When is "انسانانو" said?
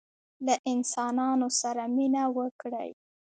0.73-1.47